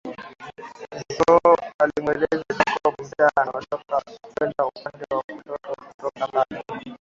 [1.17, 1.29] Zo
[1.77, 6.63] alimueleza Jacob mtaa anaotaka kwenda upo upande wa kushoto kutoka pale